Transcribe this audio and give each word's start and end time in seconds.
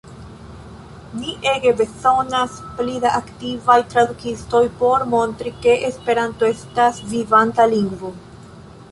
Ni 1.17 1.33
ege 1.49 1.73
bezonas 1.81 2.55
pli 2.79 2.95
da 3.03 3.11
aktivaj 3.19 3.75
tradukistoj 3.91 4.61
por 4.79 5.05
montri 5.11 5.53
ke 5.65 5.75
Esperanto 5.91 6.49
estas 6.55 7.03
vivanta 7.13 7.69
lingvo. 7.75 8.11